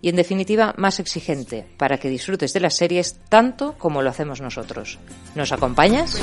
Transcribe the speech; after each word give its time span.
y 0.00 0.08
en 0.08 0.16
definitiva 0.16 0.74
más 0.76 1.00
exigente 1.00 1.66
para 1.76 1.98
que 1.98 2.08
disfrutes 2.08 2.52
de 2.52 2.60
las 2.60 2.74
series 2.74 3.18
tanto 3.28 3.74
como 3.78 4.02
lo 4.02 4.10
hacemos 4.10 4.40
nosotros. 4.40 4.98
¿Nos 5.34 5.52
acompañas? 5.52 6.20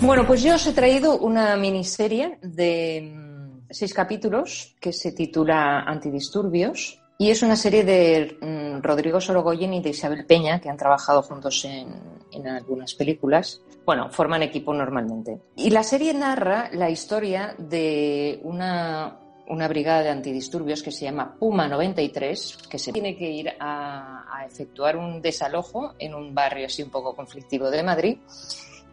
Bueno, 0.00 0.26
pues 0.26 0.42
yo 0.42 0.54
os 0.54 0.66
he 0.66 0.72
traído 0.72 1.18
una 1.18 1.56
miniserie 1.56 2.38
de 2.42 3.12
mm, 3.12 3.66
seis 3.70 3.92
capítulos 3.92 4.76
que 4.80 4.92
se 4.92 5.12
titula 5.12 5.80
Antidisturbios 5.80 7.00
y 7.18 7.30
es 7.30 7.42
una 7.42 7.56
serie 7.56 7.84
de 7.84 8.38
mm, 8.40 8.82
Rodrigo 8.82 9.20
Sorogoyen 9.20 9.74
y 9.74 9.82
de 9.82 9.90
Isabel 9.90 10.26
Peña 10.26 10.60
que 10.60 10.68
han 10.68 10.76
trabajado 10.76 11.22
juntos 11.22 11.64
en, 11.64 11.88
en 12.32 12.48
algunas 12.48 12.94
películas 12.94 13.62
bueno, 13.86 14.10
forman 14.10 14.42
equipo 14.42 14.74
normalmente. 14.74 15.40
Y 15.54 15.70
la 15.70 15.84
serie 15.84 16.12
narra 16.12 16.68
la 16.72 16.90
historia 16.90 17.54
de 17.56 18.40
una, 18.42 19.16
una 19.46 19.68
brigada 19.68 20.02
de 20.02 20.10
antidisturbios 20.10 20.82
que 20.82 20.90
se 20.90 21.04
llama 21.04 21.36
Puma 21.38 21.68
93, 21.68 22.58
que 22.68 22.80
se 22.80 22.92
tiene 22.92 23.16
que 23.16 23.30
ir 23.30 23.54
a, 23.60 24.24
efectuar 24.44 24.96
un 24.96 25.22
desalojo 25.22 25.94
en 25.98 26.14
un 26.14 26.34
barrio 26.34 26.66
así 26.66 26.82
un 26.82 26.90
poco 26.90 27.16
conflictivo 27.16 27.68
de 27.68 27.82
Madrid 27.82 28.18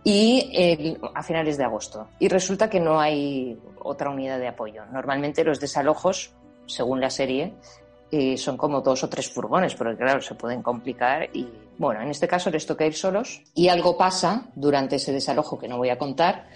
y 0.04 0.98
a 1.14 1.22
finales 1.22 1.58
de 1.58 1.64
agosto. 1.64 2.08
Y 2.20 2.28
resulta 2.28 2.70
que 2.70 2.80
no 2.80 3.00
hay 3.00 3.58
otra 3.80 4.10
unidad 4.10 4.40
de 4.40 4.48
apoyo. 4.48 4.86
Normalmente 4.92 5.44
los 5.44 5.60
desalojos, 5.60 6.34
según 6.66 7.02
la 7.02 7.10
serie, 7.10 7.54
son 8.38 8.58
como 8.58 8.82
dos 8.82 9.04
o 9.04 9.10
tres 9.10 9.30
furgones, 9.30 9.76
porque 9.76 9.98
claro, 9.98 10.22
se 10.22 10.36
pueden 10.36 10.62
complicar 10.62 11.30
y 11.34 11.48
bueno, 11.78 12.02
en 12.02 12.10
este 12.10 12.28
caso 12.28 12.50
les 12.50 12.66
toca 12.66 12.86
ir 12.86 12.94
solos 12.94 13.42
y 13.56 13.70
algo 13.70 13.98
pasa 13.98 14.46
durante 14.56 14.98
ese 14.98 15.12
desalojo 15.12 15.58
que 15.58 15.68
no 15.68 15.78
voy 15.78 15.90
a 15.90 15.98
contar, 15.98 16.48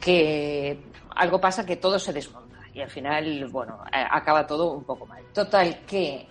que 0.00 0.78
algo 1.14 1.40
pasa 1.40 1.66
que 1.66 1.76
todo 1.76 1.98
se 1.98 2.12
desmonta 2.12 2.58
y 2.74 2.80
al 2.80 2.88
final, 2.88 3.46
bueno, 3.48 3.78
acaba 3.92 4.46
todo 4.46 4.72
un 4.72 4.84
poco 4.84 5.06
mal. 5.06 5.22
Total, 5.34 5.80
que 5.86 6.26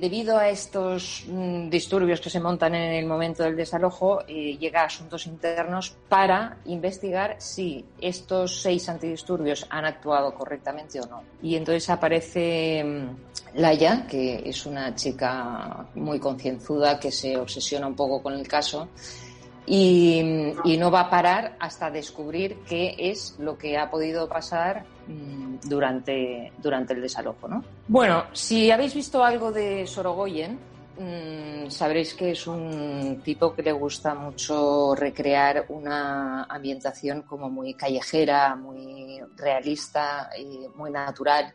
debido 0.00 0.38
a 0.38 0.48
estos 0.48 1.24
mm, 1.26 1.68
disturbios 1.68 2.20
que 2.20 2.30
se 2.30 2.38
montan 2.38 2.74
en 2.74 2.92
el 2.92 3.06
momento 3.06 3.42
del 3.42 3.56
desalojo, 3.56 4.20
eh, 4.28 4.56
llega 4.56 4.82
a 4.82 4.86
asuntos 4.86 5.26
internos 5.26 5.96
para 6.08 6.58
investigar 6.66 7.36
si 7.38 7.84
estos 8.00 8.62
seis 8.62 8.88
antidisturbios 8.88 9.66
han 9.70 9.84
actuado 9.84 10.32
correctamente 10.34 11.00
o 11.00 11.06
no. 11.06 11.22
Y 11.42 11.56
entonces 11.56 11.90
aparece 11.90 12.84
mm, 12.84 13.58
Laia, 13.58 14.06
que 14.06 14.48
es 14.48 14.64
una 14.66 14.94
chica 14.94 15.86
muy 15.94 16.20
concienzuda 16.20 17.00
que 17.00 17.10
se 17.10 17.36
obsesiona 17.36 17.86
un 17.86 17.96
poco 17.96 18.22
con 18.22 18.34
el 18.34 18.46
caso 18.46 18.88
y, 19.66 20.76
no 20.78 20.90
va 20.90 21.00
a 21.00 21.10
parar 21.10 21.56
hasta 21.58 21.90
descubrir 21.90 22.58
qué 22.68 22.94
es 22.98 23.36
lo 23.38 23.56
que 23.56 23.78
ha 23.78 23.90
podido 23.90 24.28
pasar 24.28 24.84
mm, 25.06 25.68
durante, 25.68 26.52
durante 26.58 26.92
el 26.92 27.00
desalojo. 27.00 27.48
¿no? 27.48 27.64
Bueno, 27.88 28.24
si 28.32 28.70
habéis 28.70 28.94
visto 28.94 29.24
algo 29.24 29.52
de 29.52 29.86
Sorogoyen, 29.86 30.58
mm, 30.98 31.70
sabréis 31.70 32.14
que 32.14 32.32
es 32.32 32.46
un 32.46 33.20
tipo 33.24 33.54
que 33.54 33.62
le 33.62 33.72
gusta 33.72 34.14
mucho 34.14 34.94
recrear 34.94 35.66
una 35.68 36.44
ambientación 36.44 37.22
como 37.22 37.48
muy 37.48 37.74
callejera, 37.74 38.54
muy 38.56 39.20
realista 39.36 40.30
y 40.38 40.68
muy 40.76 40.90
natural. 40.90 41.54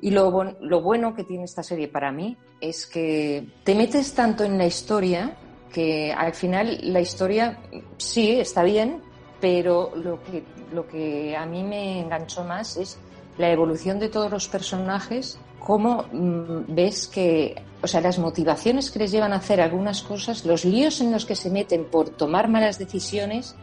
Y 0.00 0.10
lo, 0.10 0.56
lo 0.60 0.80
bueno 0.80 1.14
que 1.14 1.24
tiene 1.24 1.44
esta 1.44 1.62
serie 1.62 1.88
para 1.88 2.12
mí 2.12 2.36
es 2.60 2.86
que 2.86 3.46
te 3.64 3.74
metes 3.74 4.14
tanto 4.14 4.44
en 4.44 4.56
la 4.56 4.66
historia 4.66 5.36
que 5.72 6.12
al 6.12 6.34
final 6.34 6.78
la 6.82 7.00
historia 7.00 7.58
sí 7.98 8.32
está 8.40 8.62
bien, 8.62 9.02
pero 9.40 9.92
lo 9.94 10.22
que, 10.22 10.42
lo 10.72 10.86
que 10.86 11.36
a 11.36 11.46
mí 11.46 11.62
me 11.62 12.00
enganchó 12.00 12.44
más 12.44 12.76
es 12.76 12.98
la 13.38 13.50
evolución 13.50 13.98
de 13.98 14.08
todos 14.08 14.30
los 14.30 14.48
personajes, 14.48 15.38
cómo 15.58 16.04
mm, 16.12 16.74
ves 16.74 17.06
que, 17.08 17.62
o 17.82 17.86
sea, 17.86 18.00
las 18.00 18.18
motivaciones 18.18 18.90
que 18.90 19.00
les 19.00 19.10
llevan 19.10 19.32
a 19.32 19.36
hacer 19.36 19.60
algunas 19.60 20.02
cosas, 20.02 20.44
los 20.44 20.64
líos 20.64 21.00
en 21.00 21.12
los 21.12 21.26
que 21.26 21.36
se 21.36 21.50
meten 21.50 21.84
por 21.84 22.08
tomar 22.10 22.48
malas 22.48 22.78
decisiones 22.78 23.54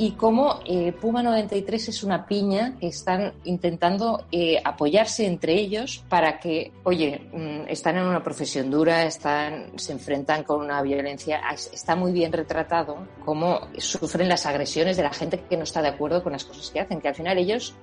y 0.00 0.12
cómo 0.12 0.60
eh, 0.64 0.92
Puma 0.92 1.22
93 1.22 1.90
es 1.90 2.02
una 2.02 2.24
piña 2.24 2.74
que 2.80 2.86
están 2.86 3.34
intentando 3.44 4.24
eh, 4.32 4.58
apoyarse 4.64 5.26
entre 5.26 5.52
ellos 5.52 6.02
para 6.08 6.40
que, 6.40 6.72
oye, 6.84 7.28
mm, 7.30 7.68
están 7.68 7.98
en 7.98 8.04
una 8.04 8.22
profesión 8.22 8.70
dura, 8.70 9.04
están, 9.04 9.78
se 9.78 9.92
enfrentan 9.92 10.42
con 10.44 10.60
una 10.60 10.80
violencia, 10.80 11.42
está 11.50 11.96
muy 11.96 12.12
bien 12.12 12.32
retratado 12.32 13.06
cómo 13.26 13.68
sufren 13.76 14.26
las 14.26 14.46
agresiones 14.46 14.96
de 14.96 15.02
la 15.02 15.12
gente 15.12 15.44
que 15.50 15.58
no 15.58 15.64
está 15.64 15.82
de 15.82 15.88
acuerdo 15.88 16.22
con 16.22 16.32
las 16.32 16.46
cosas 16.46 16.70
que 16.70 16.80
hacen, 16.80 17.02
que 17.02 17.08
al 17.08 17.14
final 17.14 17.36
ellos 17.36 17.74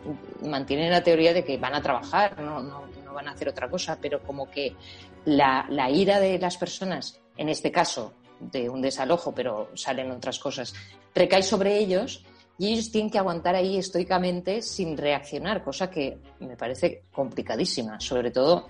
mantienen 0.41 0.89
la 0.89 1.03
teoría 1.03 1.35
de 1.35 1.43
que 1.43 1.57
van 1.59 1.75
a 1.75 1.83
trabajar, 1.83 2.41
no, 2.41 2.63
no, 2.63 2.81
no 3.05 3.13
van 3.13 3.27
a 3.27 3.33
hacer 3.33 3.47
otra 3.47 3.69
cosa, 3.69 3.99
pero 4.01 4.23
como 4.23 4.49
que 4.49 4.75
la, 5.25 5.67
la 5.69 5.91
ira 5.91 6.19
de 6.19 6.39
las 6.39 6.57
personas, 6.57 7.21
en 7.37 7.49
este 7.49 7.71
caso, 7.71 8.15
de 8.39 8.69
un 8.69 8.81
desalojo, 8.81 9.33
pero 9.33 9.69
salen 9.75 10.11
otras 10.11 10.39
cosas, 10.39 10.73
recae 11.13 11.43
sobre 11.43 11.77
ellos 11.77 12.23
y 12.57 12.73
ellos 12.73 12.91
tienen 12.91 13.11
que 13.11 13.19
aguantar 13.19 13.55
ahí 13.55 13.77
estoicamente 13.77 14.61
sin 14.61 14.97
reaccionar, 14.97 15.63
cosa 15.63 15.89
que 15.89 16.17
me 16.39 16.55
parece 16.55 17.03
complicadísima, 17.11 17.99
sobre 17.99 18.31
todo, 18.31 18.67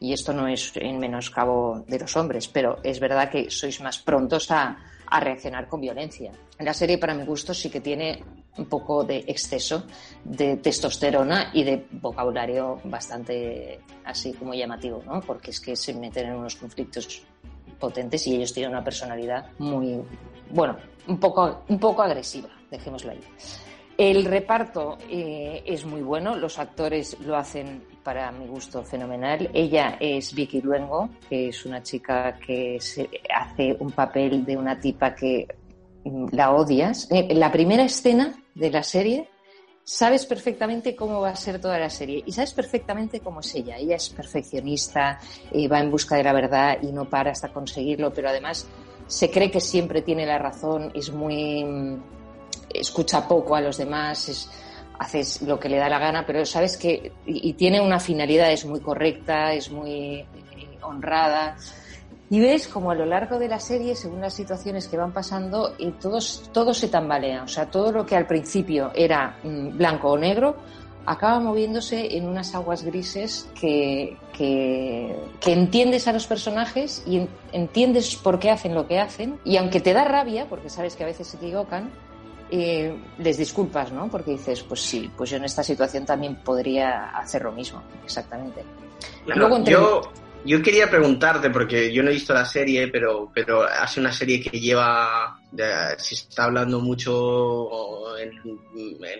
y 0.00 0.12
esto 0.12 0.32
no 0.32 0.46
es 0.46 0.72
en 0.76 0.98
menoscabo 0.98 1.84
de 1.86 1.98
los 1.98 2.16
hombres, 2.16 2.48
pero 2.48 2.78
es 2.82 3.00
verdad 3.00 3.30
que 3.30 3.50
sois 3.50 3.80
más 3.80 3.98
prontos 3.98 4.50
a, 4.50 4.76
a 5.06 5.20
reaccionar 5.20 5.68
con 5.68 5.80
violencia. 5.80 6.32
La 6.58 6.74
serie, 6.74 6.98
para 6.98 7.14
mi 7.14 7.24
gusto, 7.24 7.54
sí 7.54 7.70
que 7.70 7.80
tiene 7.80 8.22
un 8.56 8.66
poco 8.66 9.02
de 9.04 9.24
exceso 9.26 9.84
de 10.24 10.56
testosterona 10.58 11.50
y 11.52 11.64
de 11.64 11.86
vocabulario 11.90 12.80
bastante 12.84 13.80
así 14.04 14.32
como 14.34 14.54
llamativo, 14.54 15.02
¿no? 15.04 15.20
Porque 15.20 15.50
es 15.50 15.60
que 15.60 15.74
se 15.74 15.94
meten 15.94 16.26
en 16.26 16.36
unos 16.36 16.56
conflictos 16.56 17.22
potentes 17.84 18.26
y 18.26 18.36
ellos 18.36 18.54
tienen 18.54 18.72
una 18.72 18.82
personalidad 18.82 19.50
muy, 19.58 20.00
bueno, 20.50 20.78
un 21.06 21.18
poco, 21.18 21.64
un 21.68 21.78
poco 21.78 22.00
agresiva, 22.02 22.48
dejémoslo 22.70 23.10
ahí. 23.10 23.20
El 23.98 24.24
reparto 24.24 24.96
eh, 25.10 25.62
es 25.66 25.84
muy 25.84 26.00
bueno, 26.00 26.34
los 26.34 26.58
actores 26.58 27.20
lo 27.20 27.36
hacen 27.36 27.84
para 28.02 28.32
mi 28.32 28.46
gusto 28.46 28.82
fenomenal. 28.82 29.50
Ella 29.52 29.98
es 30.00 30.34
Vicky 30.34 30.62
Luengo, 30.62 31.10
que 31.28 31.48
es 31.48 31.66
una 31.66 31.82
chica 31.82 32.38
que 32.38 32.78
se 32.80 33.10
hace 33.32 33.76
un 33.78 33.92
papel 33.92 34.46
de 34.46 34.56
una 34.56 34.80
tipa 34.80 35.14
que 35.14 35.46
mm, 36.04 36.28
la 36.32 36.52
odias. 36.52 37.06
Eh, 37.10 37.34
la 37.34 37.52
primera 37.52 37.84
escena 37.84 38.34
de 38.54 38.70
la 38.70 38.82
serie 38.82 39.28
sabes 39.84 40.24
perfectamente 40.24 40.96
cómo 40.96 41.20
va 41.20 41.30
a 41.30 41.36
ser 41.36 41.60
toda 41.60 41.78
la 41.78 41.90
serie 41.90 42.22
y 42.24 42.32
sabes 42.32 42.54
perfectamente 42.54 43.20
cómo 43.20 43.40
es 43.40 43.54
ella. 43.54 43.76
Ella 43.76 43.96
es 43.96 44.08
perfeccionista, 44.08 45.20
eh, 45.52 45.68
va 45.68 45.80
en 45.80 45.90
busca 45.90 46.16
de 46.16 46.24
la 46.24 46.32
verdad 46.32 46.78
y 46.82 46.90
no 46.90 47.08
para 47.08 47.30
hasta 47.30 47.52
conseguirlo, 47.52 48.12
pero 48.12 48.30
además 48.30 48.66
se 49.06 49.30
cree 49.30 49.50
que 49.50 49.60
siempre 49.60 50.00
tiene 50.02 50.24
la 50.24 50.38
razón, 50.38 50.90
es 50.94 51.12
muy 51.12 51.62
mm, 51.62 52.02
escucha 52.70 53.28
poco 53.28 53.54
a 53.54 53.60
los 53.60 53.76
demás, 53.76 54.28
es, 54.28 54.50
haces 54.98 55.42
lo 55.42 55.60
que 55.60 55.68
le 55.68 55.76
da 55.76 55.88
la 55.88 55.98
gana, 55.98 56.24
pero 56.26 56.44
sabes 56.46 56.76
que 56.76 57.12
y, 57.26 57.52
tiene 57.52 57.80
una 57.80 58.00
finalidad, 58.00 58.50
es 58.52 58.64
muy 58.64 58.80
correcta, 58.80 59.52
es 59.52 59.70
muy 59.70 60.20
eh, 60.20 60.26
honrada. 60.82 61.56
Y 62.30 62.40
ves 62.40 62.68
como 62.68 62.90
a 62.90 62.94
lo 62.94 63.04
largo 63.04 63.38
de 63.38 63.48
la 63.48 63.60
serie, 63.60 63.94
según 63.94 64.20
las 64.20 64.34
situaciones 64.34 64.88
que 64.88 64.96
van 64.96 65.12
pasando, 65.12 65.74
y 65.78 65.90
todos, 65.92 66.48
todo 66.52 66.72
se 66.72 66.88
tambalea. 66.88 67.42
O 67.42 67.48
sea, 67.48 67.70
todo 67.70 67.92
lo 67.92 68.06
que 68.06 68.16
al 68.16 68.26
principio 68.26 68.90
era 68.94 69.36
mm, 69.42 69.76
blanco 69.76 70.12
o 70.12 70.18
negro, 70.18 70.56
acaba 71.06 71.38
moviéndose 71.38 72.16
en 72.16 72.26
unas 72.26 72.54
aguas 72.54 72.82
grises 72.82 73.48
que, 73.58 74.16
que, 74.32 75.14
entiendes 75.44 76.08
a 76.08 76.12
los 76.12 76.26
personajes 76.26 77.02
y 77.06 77.28
entiendes 77.52 78.16
por 78.16 78.38
qué 78.38 78.50
hacen 78.50 78.74
lo 78.74 78.86
que 78.86 78.98
hacen. 78.98 79.38
Y 79.44 79.56
aunque 79.56 79.80
te 79.80 79.92
da 79.92 80.04
rabia, 80.04 80.46
porque 80.48 80.70
sabes 80.70 80.96
que 80.96 81.04
a 81.04 81.06
veces 81.06 81.26
se 81.26 81.36
equivocan, 81.36 81.90
eh, 82.50 82.96
les 83.18 83.36
disculpas, 83.36 83.92
¿no? 83.92 84.08
Porque 84.08 84.32
dices, 84.32 84.62
pues 84.62 84.80
sí, 84.80 85.10
pues 85.16 85.30
yo 85.30 85.36
en 85.36 85.44
esta 85.44 85.62
situación 85.62 86.06
también 86.06 86.36
podría 86.36 87.10
hacer 87.10 87.42
lo 87.42 87.52
mismo, 87.52 87.82
exactamente. 88.02 88.62
Luego, 89.26 89.62
yo, 89.64 90.02
yo 90.44 90.62
quería 90.62 90.90
preguntarte, 90.90 91.50
porque 91.50 91.92
yo 91.92 92.02
no 92.02 92.10
he 92.10 92.14
visto 92.14 92.34
la 92.34 92.44
serie, 92.44 92.88
pero, 92.88 93.30
pero 93.34 93.62
hace 93.62 94.00
una 94.00 94.12
serie 94.12 94.42
que 94.42 94.60
lleva, 94.60 95.38
se 95.96 96.14
está 96.14 96.44
hablando 96.44 96.80
mucho 96.80 98.16
en, 98.18 98.40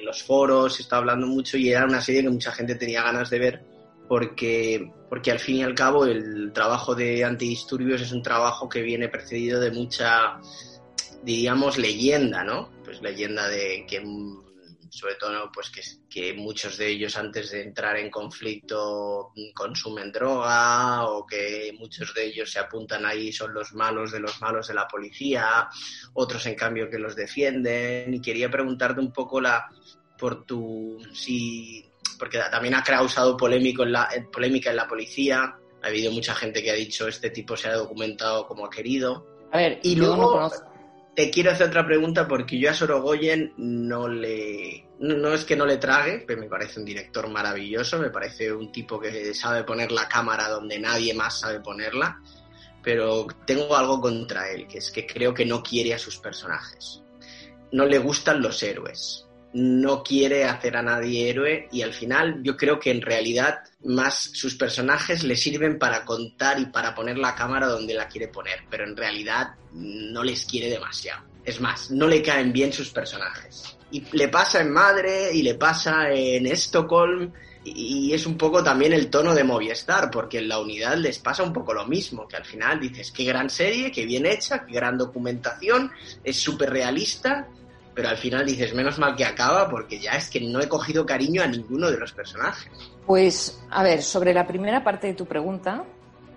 los 0.05 0.23
foros, 0.23 0.75
se 0.75 0.83
está 0.83 0.99
hablando 0.99 1.27
mucho 1.27 1.57
y 1.57 1.71
era 1.71 1.85
una 1.85 2.01
serie 2.01 2.23
que 2.23 2.31
mucha 2.31 2.53
gente 2.53 2.75
tenía 2.75 3.03
ganas 3.03 3.31
de 3.31 3.39
ver 3.39 3.65
porque, 4.09 4.93
porque 5.09 5.31
al 5.31 5.39
fin 5.39 5.57
y 5.57 5.63
al 5.63 5.75
cabo 5.75 6.05
el 6.05 6.53
trabajo 6.53 6.95
de 6.95 7.25
antidisturbios 7.25 8.03
es 8.03 8.13
un 8.13 8.23
trabajo 8.23 8.69
que 8.69 8.83
viene 8.83 9.09
precedido 9.09 9.61
de 9.61 9.71
mucha, 9.71 10.39
diríamos, 11.23 11.79
leyenda, 11.79 12.45
¿no? 12.45 12.71
Pues 12.85 13.01
leyenda 13.01 13.49
de 13.49 13.87
que 13.89 14.03
sobre 14.95 15.17
todo 15.17 15.51
pues 15.53 15.71
que, 15.71 15.83
que, 16.09 16.33
muchos 16.35 16.77
de 16.77 16.89
ellos 16.89 17.17
antes 17.17 17.51
de 17.51 17.63
entrar 17.63 17.97
en 17.97 18.11
conflicto 18.11 19.33
consumen 19.53 20.13
droga 20.13 21.05
o 21.07 21.27
que 21.27 21.75
muchos 21.77 22.15
de 22.15 22.27
ellos 22.27 22.53
se 22.53 22.61
apuntan 22.61 23.05
ahí 23.05 23.33
son 23.33 23.53
los 23.53 23.73
malos 23.75 24.13
de 24.13 24.21
los 24.21 24.41
malos 24.41 24.69
de 24.69 24.75
la 24.75 24.87
policía, 24.87 25.69
otros 26.13 26.47
en 26.47 26.55
cambio 26.55 26.89
que 26.89 26.99
los 26.99 27.17
defienden. 27.17 28.15
Y 28.15 28.21
quería 28.21 28.49
preguntarte 28.49 29.01
un 29.01 29.13
poco 29.13 29.41
la 29.41 29.69
por 30.17 30.45
tu 30.45 30.99
si 31.13 31.85
porque 32.19 32.39
también 32.51 32.75
ha 32.75 32.85
causado 32.85 33.37
polémico 33.37 33.83
en 33.83 33.93
la, 33.93 34.09
polémica 34.33 34.71
en 34.71 34.77
la 34.77 34.87
policía, 34.87 35.57
ha 35.83 35.87
habido 35.87 36.13
mucha 36.13 36.35
gente 36.35 36.63
que 36.63 36.71
ha 36.71 36.75
dicho 36.75 37.09
este 37.09 37.31
tipo 37.31 37.57
se 37.57 37.69
ha 37.69 37.75
documentado 37.75 38.47
como 38.47 38.65
ha 38.65 38.71
querido. 38.71 39.27
A 39.51 39.59
ver, 39.59 39.81
y 39.83 39.97
luego 39.97 40.49
te 41.15 41.31
quiero 41.31 41.51
hacer 41.51 41.69
otra 41.69 41.87
pregunta 41.87 42.27
porque 42.27 42.59
yo 42.59 42.71
a 42.71 42.75
Sorogoyen 42.75 43.55
no 43.57 44.09
le. 44.09 44.87
No, 44.99 45.33
es 45.35 45.45
que 45.45 45.57
no 45.57 45.67
le 45.67 45.77
trague, 45.77 46.25
pero 46.27 46.41
me 46.41 46.49
parece 46.49 46.81
un 46.81 46.87
director 46.87 47.29
maravilloso, 47.29 47.99
me 47.99 48.11
parece 48.11 48.53
un 48.53 48.73
tipo 48.73 49.01
que 49.01 49.35
sabe 49.35 49.65
poner 49.65 49.93
la 49.93 50.09
cámara 50.09 50.49
donde 50.49 50.79
nadie 50.79 51.15
más 51.15 51.41
sabe 51.41 51.61
ponerla, 51.61 52.21
pero 52.83 53.27
tengo 53.47 53.77
algo 53.77 54.01
contra 54.01 54.51
él, 54.51 54.67
que 54.67 54.79
es 54.79 54.91
que 54.91 55.07
creo 55.07 55.35
que 55.35 55.45
no 55.45 55.63
quiere 55.63 55.95
a 55.95 55.99
sus 55.99 56.19
personajes. 56.19 57.03
No 57.73 57.85
le 57.87 57.99
gustan 57.99 58.41
los 58.41 58.63
héroes 58.63 59.25
no 59.55 60.03
quiere 60.03 60.45
hacer 60.45 60.77
a 60.77 60.83
nadie 60.83 61.31
héroe 61.31 61.69
y 61.71 61.83
al 61.83 61.93
final 61.93 62.43
yo 62.43 62.57
creo 62.57 62.81
que 62.81 62.91
en 62.91 63.01
realidad 63.01 63.61
más 63.85 64.31
sus 64.33 64.57
personajes 64.57 65.23
le 65.23 65.37
sirven 65.37 65.79
para 65.79 66.05
contar 66.05 66.59
y 66.59 66.67
para 66.67 66.93
poner 66.93 67.19
la 67.19 67.37
cámara 67.37 67.69
donde 67.69 67.95
la 67.95 68.09
quiere 68.09 68.29
poner, 68.29 68.65
pero 68.69 68.85
en 68.85 68.97
realidad 68.97 69.55
no 69.73 70.25
les 70.25 70.45
quiere 70.45 70.69
demasiado. 70.69 71.23
Es 71.45 71.61
más, 71.61 71.91
no 71.93 72.09
le 72.09 72.21
caen 72.21 72.53
bien 72.53 72.73
sus 72.73 72.91
personajes. 72.91 73.77
Y 73.93 74.03
le 74.13 74.29
pasa 74.29 74.61
en 74.61 74.73
Madre 74.73 75.33
y 75.33 75.43
le 75.43 75.55
pasa 75.55 76.11
en 76.11 76.47
Estocolm 76.47 77.31
y 77.65 78.13
es 78.13 78.27
un 78.27 78.37
poco 78.37 78.63
también 78.63 78.93
el 78.93 79.09
tono 79.09 79.35
de 79.35 79.45
Movistar, 79.45 80.11
porque 80.11 80.39
en 80.39 80.49
la 80.49 80.59
unidad 80.59 80.97
les 80.97 81.19
pasa 81.19 81.43
un 81.43 81.53
poco 81.53 81.73
lo 81.73 81.87
mismo, 81.87 82.29
que 82.29 82.37
al 82.37 82.45
final 82.45 82.81
dices, 82.81 83.11
qué 83.11 83.25
gran 83.25 83.49
serie, 83.49 83.91
qué 83.91 84.05
bien 84.05 84.27
hecha, 84.27 84.67
qué 84.67 84.75
gran 84.75 84.99
documentación, 84.99 85.91
es 86.23 86.37
súper 86.37 86.71
realista, 86.71 87.49
pero 87.95 88.09
al 88.09 88.17
final 88.17 88.45
dices, 88.45 88.75
menos 88.75 88.99
mal 88.99 89.15
que 89.15 89.25
acaba 89.25 89.69
porque 89.69 90.01
ya 90.01 90.13
es 90.13 90.29
que 90.29 90.41
no 90.41 90.61
he 90.61 90.69
cogido 90.69 91.07
cariño 91.07 91.43
a 91.43 91.47
ninguno 91.47 91.91
de 91.91 91.99
los 91.99 92.13
personajes. 92.13 92.71
Pues, 93.07 93.63
a 93.71 93.83
ver, 93.83 94.03
sobre 94.03 94.35
la 94.35 94.47
primera 94.47 94.83
parte 94.83 95.07
de 95.09 95.15
tu 95.15 95.27
pregunta, 95.27 95.85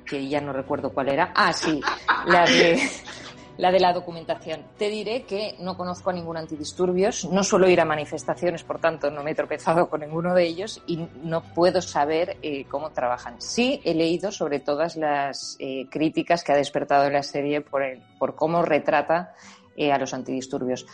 que 0.05 0.27
ya 0.27 0.39
no 0.39 0.53
recuerdo 0.53 0.91
cuál 0.91 1.09
era, 1.09 1.31
ah, 1.35 1.51
sí, 1.51 1.81
la 2.27 3.71
de, 3.71 3.79
la 3.79 3.91
documentación. 3.91 4.63
Te 4.77 4.89
diré 4.89 5.23
que 5.23 5.55
no 5.59 5.75
conozco 5.75 6.11
a 6.11 6.13
ningún 6.13 6.37
antidisturbios, 6.37 7.25
no 7.25 7.43
suelo 7.43 7.67
ir 7.67 7.81
a 7.81 7.85
manifestaciones, 7.85 8.63
por 8.63 8.79
tanto 8.79 9.09
no 9.09 9.23
me 9.23 9.31
he 9.31 9.35
tropezado 9.35 9.89
con 9.89 10.01
ninguno 10.01 10.35
de 10.35 10.45
ellos 10.45 10.83
y 10.85 11.07
no 11.23 11.41
puedo 11.41 11.81
saber 11.81 12.37
eh, 12.43 12.65
cómo 12.69 12.91
trabajan. 12.91 13.41
Sí 13.41 13.81
he 13.83 13.95
leído 13.95 14.31
sobre 14.31 14.59
todas 14.59 14.95
las 14.95 15.57
eh, 15.59 15.87
críticas 15.89 16.43
que 16.43 16.51
ha 16.51 16.55
despertado 16.55 17.09
la 17.09 17.23
serie 17.23 17.61
por, 17.61 17.81
el, 17.81 18.01
por 18.19 18.35
cómo 18.35 18.61
retrata 18.61 19.33
eh, 19.75 19.91
a 19.91 19.97
los 19.97 20.13
antidisturbios. 20.13 20.85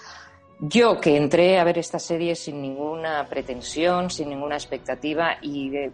Yo 0.65 1.01
que 1.01 1.18
entré 1.18 1.60
a 1.60 1.65
ver 1.65 1.77
esta 1.77 2.00
serie 2.00 2.36
sin 2.36 2.62
ninguna 2.62 3.27
pretensión, 3.27 4.10
sin 4.10 4.30
ninguna 4.30 4.56
expectativa 4.56 5.38
y, 5.42 5.89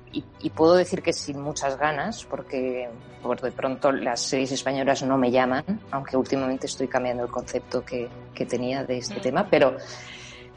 puedo 0.56 0.76
decir 0.76 1.02
que 1.02 1.12
sin 1.12 1.42
muchas 1.42 1.76
ganas, 1.80 2.24
porque 2.26 2.88
por 3.24 3.42
de 3.42 3.52
pronto 3.52 3.92
las 3.92 4.22
series 4.22 4.52
españolas 4.52 5.02
no 5.02 5.18
me 5.18 5.32
llaman, 5.32 5.64
aunque 5.90 6.16
últimamente 6.16 6.68
estoy 6.68 6.88
cambiando 6.88 7.24
el 7.24 7.32
concepto 7.32 7.84
que, 7.84 8.10
tenía 8.48 8.84
de 8.84 9.00
este 9.00 9.20
mm. 9.20 9.22
tema, 9.24 9.48
pero 9.50 9.76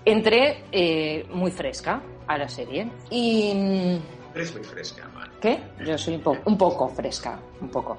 entré 0.05 0.64
eh, 0.70 1.26
muy 1.31 1.50
fresca 1.50 2.03
a 2.26 2.37
la 2.37 2.50
serie 2.50 2.91
y... 3.09 3.99
Eres 4.35 4.55
muy 4.55 4.62
fresca, 4.62 5.09
¿Qué? 5.41 5.59
Yo 5.87 5.97
soy 5.97 6.17
un, 6.17 6.38
un 6.44 6.59
poco 6.59 6.87
fresca, 6.88 7.41
un 7.62 7.70
poco. 7.70 7.97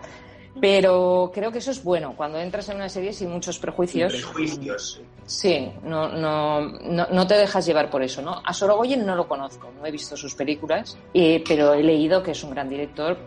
Pero 0.60 1.32
creo 1.34 1.52
que 1.52 1.58
eso 1.58 1.72
es 1.72 1.84
bueno. 1.84 2.14
Cuando 2.16 2.40
entras 2.40 2.70
en 2.70 2.78
una 2.78 2.90
serie 2.90 3.12
sin 3.14 3.30
muchos 3.30 3.60
prejuicios. 3.60 4.14
prejuicios. 4.14 5.02
Sí, 5.26 5.72
no, 5.84 6.10
no, 6.10 6.62
no, 6.62 7.28
te 7.28 7.36
dejas 7.36 7.66
llevar 7.66 7.90
por 7.90 8.04
eso, 8.04 8.22
¿no? 8.22 8.42
A 8.44 8.54
Sorogoyen 8.54 9.06
no 9.06 9.16
lo 9.16 9.28
conozco, 9.28 9.72
no 9.80 9.86
he 9.86 9.92
visto 9.92 10.18
sus 10.18 10.36
películas, 10.36 10.98
eh, 11.14 11.44
pero 11.48 11.74
he 11.74 11.82
leído 11.82 12.22
que 12.22 12.32
es 12.32 12.44
un 12.44 12.52
gran 12.52 12.70
director. 12.70 13.18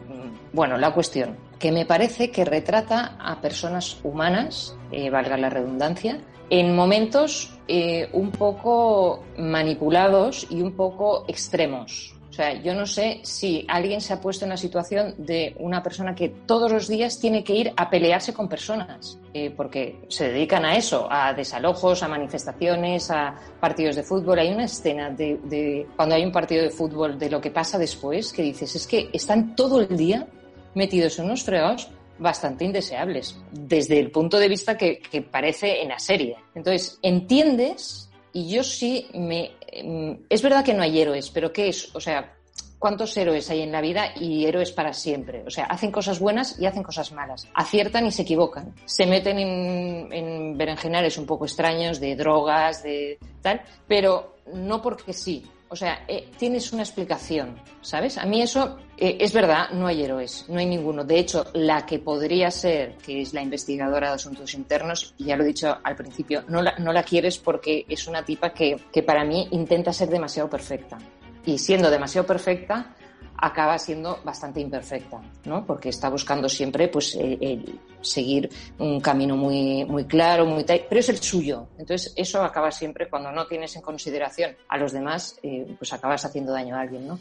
Bueno, 0.52 0.76
la 0.78 0.92
cuestión, 0.92 1.36
que 1.58 1.72
me 1.72 1.84
parece 1.84 2.30
que 2.30 2.44
retrata 2.44 3.16
a 3.18 3.40
personas 3.40 3.98
humanas, 4.02 4.76
eh, 4.92 5.10
valga 5.10 5.36
la 5.36 5.50
redundancia, 5.50 6.20
en 6.50 6.74
momentos 6.76 7.52
eh, 7.68 8.08
un 8.12 8.30
poco 8.30 9.24
manipulados 9.36 10.46
y 10.48 10.62
un 10.62 10.72
poco 10.72 11.24
extremos. 11.28 12.15
O 12.36 12.38
sea, 12.38 12.52
yo 12.52 12.74
no 12.74 12.84
sé 12.84 13.20
si 13.22 13.64
alguien 13.66 14.02
se 14.02 14.12
ha 14.12 14.20
puesto 14.20 14.44
en 14.44 14.50
la 14.50 14.58
situación 14.58 15.14
de 15.16 15.56
una 15.58 15.82
persona 15.82 16.14
que 16.14 16.28
todos 16.28 16.70
los 16.70 16.86
días 16.86 17.18
tiene 17.18 17.42
que 17.42 17.54
ir 17.54 17.72
a 17.74 17.88
pelearse 17.88 18.34
con 18.34 18.46
personas, 18.46 19.18
eh, 19.32 19.54
porque 19.56 20.00
se 20.08 20.30
dedican 20.30 20.66
a 20.66 20.76
eso, 20.76 21.08
a 21.10 21.32
desalojos, 21.32 22.02
a 22.02 22.08
manifestaciones, 22.08 23.10
a 23.10 23.34
partidos 23.58 23.96
de 23.96 24.02
fútbol. 24.02 24.38
Hay 24.38 24.52
una 24.52 24.66
escena 24.66 25.08
de, 25.08 25.86
cuando 25.96 26.14
hay 26.14 26.26
un 26.26 26.30
partido 26.30 26.62
de 26.62 26.68
fútbol 26.68 27.18
de 27.18 27.30
lo 27.30 27.40
que 27.40 27.50
pasa 27.50 27.78
después 27.78 28.34
que 28.34 28.42
dices, 28.42 28.76
es 28.76 28.86
que 28.86 29.08
están 29.14 29.56
todo 29.56 29.80
el 29.80 29.96
día 29.96 30.26
metidos 30.74 31.18
en 31.18 31.24
unos 31.24 31.42
fregados 31.42 31.88
bastante 32.18 32.66
indeseables, 32.66 33.40
desde 33.50 33.98
el 33.98 34.10
punto 34.10 34.38
de 34.38 34.48
vista 34.50 34.76
que, 34.76 34.98
que 34.98 35.22
parece 35.22 35.80
en 35.80 35.88
la 35.88 35.98
serie. 35.98 36.36
Entonces, 36.54 36.98
entiendes 37.00 38.10
y 38.34 38.50
yo 38.50 38.62
sí 38.62 39.06
me... 39.14 39.52
Em, 39.78 40.18
es 40.28 40.42
verdad 40.42 40.64
que 40.64 40.74
no 40.74 40.82
hay 40.82 41.00
héroes, 41.00 41.30
pero 41.30 41.52
¿qué 41.52 41.68
es? 41.68 41.94
O 41.94 42.00
sea, 42.00 42.34
¿cuántos 42.78 43.16
héroes 43.16 43.50
hay 43.50 43.62
en 43.62 43.72
la 43.72 43.80
vida 43.80 44.12
y 44.16 44.46
héroes 44.46 44.72
para 44.72 44.92
siempre? 44.92 45.44
O 45.46 45.50
sea, 45.50 45.64
hacen 45.64 45.90
cosas 45.92 46.18
buenas 46.18 46.58
y 46.58 46.66
hacen 46.66 46.82
cosas 46.82 47.12
malas. 47.12 47.46
Aciertan 47.54 48.06
y 48.06 48.12
se 48.12 48.22
equivocan. 48.22 48.74
Se 48.86 49.06
meten 49.06 49.38
en, 49.38 50.12
en 50.12 50.56
berenjenales 50.56 51.18
un 51.18 51.26
poco 51.26 51.44
extraños 51.44 52.00
de 52.00 52.16
drogas, 52.16 52.82
de 52.82 53.18
tal, 53.42 53.60
pero 53.86 54.36
no 54.54 54.80
porque 54.80 55.12
sí. 55.12 55.44
O 55.76 55.78
sea, 55.78 56.06
eh, 56.08 56.30
tienes 56.38 56.72
una 56.72 56.84
explicación, 56.84 57.54
¿sabes? 57.82 58.16
A 58.16 58.24
mí 58.24 58.40
eso 58.40 58.78
eh, 58.96 59.18
es 59.20 59.34
verdad, 59.34 59.68
no 59.72 59.86
hay 59.86 60.04
héroes, 60.04 60.46
no 60.48 60.58
hay 60.58 60.64
ninguno. 60.64 61.04
De 61.04 61.18
hecho, 61.18 61.44
la 61.52 61.84
que 61.84 61.98
podría 61.98 62.50
ser, 62.50 62.96
que 62.96 63.20
es 63.20 63.34
la 63.34 63.42
investigadora 63.42 64.08
de 64.08 64.14
asuntos 64.14 64.54
internos, 64.54 65.12
ya 65.18 65.36
lo 65.36 65.44
he 65.44 65.48
dicho 65.48 65.76
al 65.82 65.94
principio, 65.94 66.44
no 66.48 66.62
la, 66.62 66.76
no 66.78 66.94
la 66.94 67.02
quieres 67.02 67.36
porque 67.36 67.84
es 67.90 68.06
una 68.06 68.24
tipa 68.24 68.54
que, 68.54 68.78
que 68.90 69.02
para 69.02 69.22
mí 69.22 69.48
intenta 69.50 69.92
ser 69.92 70.08
demasiado 70.08 70.48
perfecta. 70.48 70.96
Y 71.44 71.58
siendo 71.58 71.90
demasiado 71.90 72.26
perfecta, 72.26 72.94
acaba 73.38 73.78
siendo 73.78 74.20
bastante 74.24 74.60
imperfecta, 74.60 75.20
¿no? 75.44 75.64
Porque 75.64 75.90
está 75.90 76.08
buscando 76.08 76.48
siempre, 76.48 76.88
pues, 76.88 77.14
el, 77.16 77.78
seguir 78.00 78.48
un 78.78 79.00
camino 79.00 79.36
muy, 79.36 79.84
muy 79.84 80.04
claro, 80.04 80.46
muy 80.46 80.64
pero 80.64 81.00
es 81.00 81.08
el 81.08 81.18
suyo. 81.18 81.68
Entonces, 81.78 82.12
eso 82.16 82.42
acaba 82.42 82.70
siempre, 82.70 83.08
cuando 83.08 83.32
no 83.32 83.46
tienes 83.46 83.74
en 83.76 83.82
consideración 83.82 84.56
a 84.68 84.78
los 84.78 84.92
demás, 84.92 85.38
eh, 85.42 85.66
pues 85.78 85.92
acabas 85.92 86.24
haciendo 86.24 86.52
daño 86.52 86.76
a 86.76 86.80
alguien, 86.80 87.06
¿no? 87.06 87.18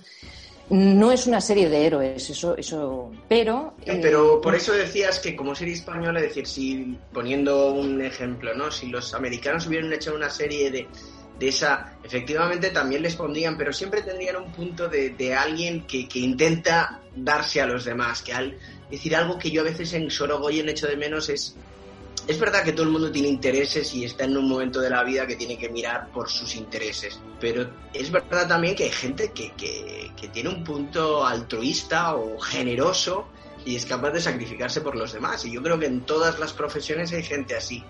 No 0.70 1.12
es 1.12 1.28
una 1.28 1.42
serie 1.42 1.70
de 1.70 1.86
héroes, 1.86 2.28
eso, 2.28 2.58
eso, 2.58 3.12
pero. 3.30 3.76
Eh, 3.86 4.00
pero 4.02 4.42
por 4.42 4.56
eso 4.56 4.74
decías 4.74 5.20
que 5.20 5.36
como 5.36 5.54
serie 5.54 5.76
española, 5.76 6.20
es 6.20 6.30
decir, 6.30 6.48
si 6.48 6.98
poniendo 7.14 7.72
un 7.72 8.02
ejemplo, 8.02 8.56
¿no? 8.56 8.72
Si 8.72 8.88
los 8.88 9.14
americanos 9.14 9.68
hubieran 9.68 9.94
hecho 9.94 10.16
una 10.16 10.30
serie 10.30 10.72
de 10.72 10.88
de 11.40 11.50
esa, 11.50 11.98
efectivamente 12.04 12.70
también 12.70 13.02
les 13.02 13.16
pondrían, 13.16 13.58
pero 13.58 13.74
siempre 13.74 14.02
tendrían 14.02 14.38
un 14.38 14.52
punto 14.52 14.88
de, 14.88 15.36
alguien 15.36 15.86
que, 15.86 16.08
intenta 16.14 17.02
darse 17.16 17.62
a 17.62 17.66
los 17.66 17.84
demás, 17.86 18.22
que 18.22 18.34
decir 18.90 19.16
algo 19.16 19.38
que 19.38 19.52
yo 19.52 19.62
a 19.62 19.66
veces 19.66 19.94
en 19.94 20.10
Sorogoyen 20.10 20.70
echo 20.70 20.88
de 20.88 20.96
menos 20.96 21.28
es, 21.30 21.56
es 22.28 22.40
verdad 22.40 22.64
que 22.64 22.72
todo 22.72 22.84
el 22.84 22.92
mundo 22.92 23.12
tiene 23.12 23.28
intereses 23.28 23.94
y 23.94 24.06
está 24.06 24.24
en 24.24 24.38
un 24.38 24.48
momento 24.48 24.80
de 24.80 24.90
la 24.90 25.04
vida 25.04 25.28
que 25.28 25.36
tiene 25.36 25.58
que 25.58 25.70
mirar 25.70 26.10
por 26.12 26.30
sus 26.30 26.56
intereses, 26.56 27.20
pero 27.40 27.70
es 27.94 28.10
verdad 28.12 28.48
también 28.48 28.76
que 28.76 28.86
hay 28.86 28.92
gente 28.92 29.32
que, 29.32 29.52
que, 29.54 30.12
que 30.20 30.28
tiene 30.30 30.50
un 30.50 30.64
punto 30.64 31.26
altruista 31.26 32.16
o 32.16 32.40
generoso 32.40 33.28
y 33.66 33.76
es 33.76 33.86
capaz 33.86 34.12
de 34.12 34.22
sacrificarse 34.22 34.80
por 34.80 34.96
los 34.96 35.12
demás, 35.12 35.44
y 35.44 35.52
yo 35.52 35.62
creo 35.62 35.78
que 35.78 35.88
en 35.88 36.02
todas 36.02 36.40
las 36.40 36.54
profesiones 36.54 37.12
hay 37.12 37.24
gente 37.24 37.56
así. 37.56 37.84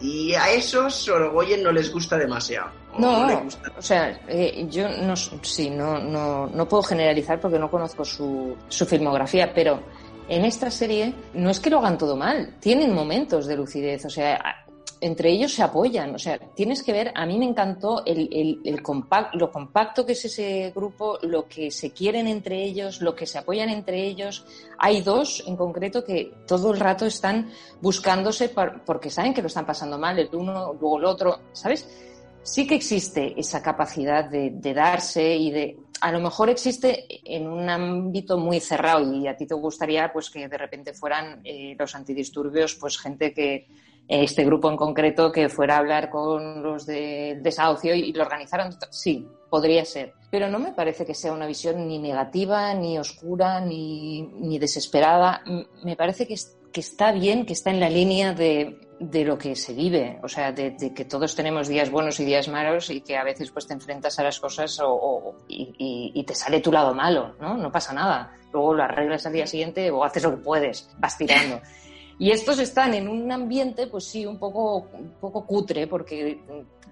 Y 0.00 0.32
a 0.32 0.50
esos 0.50 0.94
Sorogoyen 0.94 1.62
no 1.62 1.72
les 1.72 1.92
gusta 1.92 2.16
demasiado. 2.16 2.79
No, 2.98 3.42
o 3.78 3.82
sea, 3.82 4.20
eh, 4.28 4.66
yo 4.68 4.88
no, 4.88 5.14
sí, 5.16 5.70
no, 5.70 5.98
no, 5.98 6.46
no 6.46 6.68
puedo 6.68 6.82
generalizar 6.82 7.40
porque 7.40 7.58
no 7.58 7.70
conozco 7.70 8.04
su, 8.04 8.56
su 8.68 8.86
filmografía, 8.86 9.52
pero 9.54 9.80
en 10.28 10.44
esta 10.44 10.70
serie 10.70 11.14
no 11.34 11.50
es 11.50 11.60
que 11.60 11.70
lo 11.70 11.78
hagan 11.78 11.98
todo 11.98 12.16
mal, 12.16 12.56
tienen 12.60 12.92
momentos 12.94 13.46
de 13.46 13.56
lucidez, 13.56 14.04
o 14.04 14.10
sea, 14.10 14.60
entre 15.00 15.30
ellos 15.30 15.52
se 15.52 15.62
apoyan. 15.62 16.14
O 16.14 16.18
sea, 16.18 16.38
tienes 16.54 16.82
que 16.82 16.92
ver, 16.92 17.12
a 17.14 17.26
mí 17.26 17.38
me 17.38 17.46
encantó 17.46 18.04
el, 18.04 18.28
el, 18.32 18.60
el 18.64 18.82
lo 19.34 19.50
compacto 19.50 20.04
que 20.04 20.12
es 20.12 20.24
ese 20.24 20.72
grupo, 20.74 21.18
lo 21.22 21.46
que 21.46 21.70
se 21.70 21.90
quieren 21.90 22.26
entre 22.26 22.62
ellos, 22.62 23.00
lo 23.00 23.14
que 23.14 23.26
se 23.26 23.38
apoyan 23.38 23.70
entre 23.70 24.06
ellos. 24.06 24.44
Hay 24.78 25.02
dos 25.02 25.42
en 25.46 25.56
concreto 25.56 26.04
que 26.04 26.32
todo 26.46 26.72
el 26.72 26.80
rato 26.80 27.06
están 27.06 27.50
buscándose 27.80 28.50
porque 28.84 29.10
saben 29.10 29.34
que 29.34 29.42
lo 29.42 29.48
están 29.48 29.66
pasando 29.66 29.98
mal, 29.98 30.18
el 30.18 30.28
uno, 30.32 30.74
luego 30.78 30.98
el 30.98 31.04
otro, 31.04 31.40
¿sabes? 31.52 31.88
Sí 32.42 32.66
que 32.66 32.74
existe 32.74 33.38
esa 33.38 33.62
capacidad 33.62 34.24
de, 34.24 34.50
darse 34.74 35.36
y 35.36 35.50
de 35.50 35.76
a 36.00 36.10
lo 36.10 36.20
mejor 36.20 36.48
existe 36.48 37.06
en 37.24 37.46
un 37.46 37.68
ámbito 37.68 38.38
muy 38.38 38.58
cerrado 38.60 39.12
y 39.12 39.28
a 39.28 39.36
ti 39.36 39.46
te 39.46 39.54
gustaría 39.54 40.10
pues 40.12 40.30
que 40.30 40.48
de 40.48 40.58
repente 40.58 40.94
fueran 40.94 41.40
eh, 41.44 41.76
los 41.78 41.94
antidisturbios 41.94 42.74
pues 42.76 42.98
gente 42.98 43.34
que 43.34 43.66
este 44.08 44.44
grupo 44.44 44.68
en 44.68 44.76
concreto 44.76 45.30
que 45.30 45.48
fuera 45.48 45.76
a 45.76 45.78
hablar 45.78 46.10
con 46.10 46.62
los 46.62 46.84
del 46.84 47.42
desahucio 47.42 47.94
y 47.94 48.12
lo 48.12 48.22
organizaran. 48.22 48.76
Sí 48.90 49.28
podría 49.48 49.84
ser. 49.84 50.14
Pero 50.30 50.48
no 50.48 50.58
me 50.58 50.72
parece 50.72 51.04
que 51.04 51.14
sea 51.14 51.32
una 51.32 51.46
visión 51.46 51.86
ni 51.86 51.98
negativa 51.98 52.74
ni 52.74 52.98
oscura 52.98 53.60
ni, 53.60 54.22
ni 54.22 54.58
desesperada. 54.58 55.42
Me 55.84 55.96
parece 55.96 56.26
que, 56.26 56.34
que 56.72 56.80
está 56.80 57.12
bien 57.12 57.46
que 57.46 57.52
está 57.52 57.70
en 57.70 57.80
la 57.80 57.90
línea 57.90 58.32
de 58.32 58.78
de 59.00 59.24
lo 59.24 59.38
que 59.38 59.56
se 59.56 59.72
vive, 59.72 60.18
o 60.22 60.28
sea, 60.28 60.52
de, 60.52 60.76
que 60.94 61.06
todos 61.06 61.34
tenemos 61.34 61.68
días 61.68 61.90
buenos 61.90 62.20
y 62.20 62.24
días 62.26 62.48
malos 62.48 62.90
y 62.90 63.00
que 63.00 63.16
a 63.16 63.24
veces 63.24 63.50
pues 63.50 63.66
te 63.66 63.72
enfrentas 63.72 64.18
a 64.18 64.22
las 64.22 64.38
cosas 64.38 64.78
o, 64.84 65.36
y, 65.48 66.22
te 66.26 66.34
sale 66.34 66.60
tu 66.60 66.70
lado 66.70 66.94
malo, 66.94 67.34
¿no? 67.40 67.56
No 67.56 67.72
pasa 67.72 67.94
nada. 67.94 68.36
Luego 68.52 68.74
lo 68.74 68.82
arreglas 68.82 69.24
al 69.24 69.32
día 69.32 69.46
siguiente 69.46 69.90
o 69.90 70.04
haces 70.04 70.22
lo 70.22 70.32
que 70.32 70.42
puedes, 70.42 70.90
vas 70.98 71.16
tirando. 71.16 71.60
Y 72.18 72.30
estos 72.30 72.58
están 72.58 72.92
en 72.92 73.08
un 73.08 73.32
ambiente, 73.32 73.86
pues 73.86 74.04
sí, 74.04 74.26
un 74.26 74.38
poco, 74.38 74.90
un 74.92 75.14
poco 75.18 75.46
cutre, 75.46 75.86
porque 75.86 76.38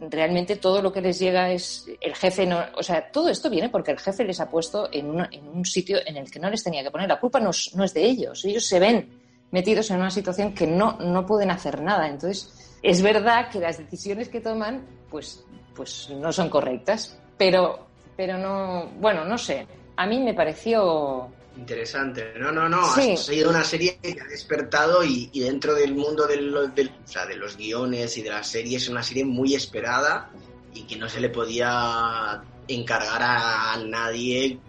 realmente 0.00 0.56
todo 0.56 0.80
lo 0.80 0.90
que 0.90 1.02
les 1.02 1.18
llega 1.18 1.52
es 1.52 1.86
el 2.00 2.14
jefe, 2.14 2.46
no, 2.46 2.58
o 2.74 2.82
sea, 2.82 3.12
todo 3.12 3.28
esto 3.28 3.50
viene 3.50 3.68
porque 3.68 3.90
el 3.90 3.98
jefe 3.98 4.24
les 4.24 4.40
ha 4.40 4.48
puesto 4.48 4.88
en, 4.90 5.10
un 5.10 5.64
sitio 5.66 5.98
en 6.06 6.16
el 6.16 6.30
que 6.30 6.40
no 6.40 6.48
les 6.48 6.64
tenía 6.64 6.82
que 6.82 6.90
poner. 6.90 7.06
La 7.06 7.20
culpa 7.20 7.38
no 7.38 7.50
es 7.50 7.94
de 7.94 8.02
ellos, 8.02 8.42
ellos 8.46 8.64
se 8.64 8.80
ven 8.80 9.17
metidos 9.50 9.90
en 9.90 9.98
una 9.98 10.10
situación 10.10 10.54
que 10.54 10.66
no, 10.66 10.98
no 10.98 11.26
pueden 11.26 11.50
hacer 11.50 11.80
nada. 11.80 12.08
Entonces, 12.08 12.78
es 12.82 13.02
verdad 13.02 13.50
que 13.50 13.60
las 13.60 13.78
decisiones 13.78 14.28
que 14.28 14.40
toman, 14.40 14.86
pues, 15.10 15.44
pues 15.74 16.10
no 16.10 16.32
son 16.32 16.48
correctas, 16.48 17.18
pero, 17.36 17.86
pero 18.16 18.38
no, 18.38 18.86
bueno, 18.98 19.24
no 19.24 19.38
sé. 19.38 19.66
A 19.96 20.06
mí 20.06 20.20
me 20.20 20.34
pareció 20.34 21.30
Interesante. 21.58 22.34
No, 22.38 22.52
no, 22.52 22.68
no. 22.68 22.82
Ha 22.82 23.16
sido 23.16 23.50
una 23.50 23.64
serie 23.64 23.98
que 24.00 24.16
ha 24.20 24.26
despertado 24.26 25.02
y, 25.02 25.28
dentro 25.34 25.74
del 25.74 25.92
mundo 25.92 26.24
del, 26.26 26.56
o 26.56 26.70
sea, 27.04 27.26
de 27.26 27.36
los 27.36 27.56
guiones 27.56 28.16
y 28.16 28.22
de 28.22 28.30
las 28.30 28.48
series 28.48 28.84
es 28.84 28.88
una 28.88 29.02
serie 29.02 29.24
muy 29.24 29.54
esperada 29.54 30.30
y 30.72 30.84
que 30.84 30.94
no 30.94 31.08
se 31.08 31.20
le 31.20 31.30
podía 31.30 32.40
encargar 32.68 33.22
a 33.22 33.76
nadie 33.84 34.60